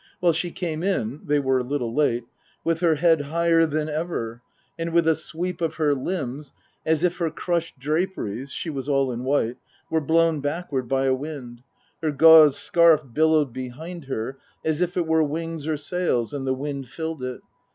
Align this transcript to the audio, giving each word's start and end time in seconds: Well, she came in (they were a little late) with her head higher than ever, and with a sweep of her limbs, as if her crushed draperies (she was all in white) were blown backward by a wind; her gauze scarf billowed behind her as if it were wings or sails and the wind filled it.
Well, 0.19 0.33
she 0.33 0.49
came 0.49 0.81
in 0.81 1.21
(they 1.27 1.37
were 1.37 1.59
a 1.59 1.63
little 1.63 1.93
late) 1.93 2.23
with 2.63 2.79
her 2.79 2.95
head 2.95 3.21
higher 3.25 3.67
than 3.67 3.87
ever, 3.87 4.41
and 4.75 4.93
with 4.93 5.07
a 5.07 5.13
sweep 5.13 5.61
of 5.61 5.75
her 5.75 5.93
limbs, 5.93 6.53
as 6.87 7.03
if 7.03 7.17
her 7.17 7.29
crushed 7.29 7.77
draperies 7.77 8.51
(she 8.51 8.71
was 8.71 8.89
all 8.89 9.11
in 9.11 9.23
white) 9.23 9.57
were 9.91 10.01
blown 10.01 10.39
backward 10.41 10.87
by 10.87 11.05
a 11.05 11.13
wind; 11.13 11.61
her 12.01 12.09
gauze 12.11 12.57
scarf 12.57 13.03
billowed 13.13 13.53
behind 13.53 14.05
her 14.05 14.39
as 14.65 14.81
if 14.81 14.97
it 14.97 15.05
were 15.05 15.21
wings 15.21 15.67
or 15.67 15.77
sails 15.77 16.33
and 16.33 16.47
the 16.47 16.55
wind 16.55 16.89
filled 16.89 17.21
it. 17.21 17.41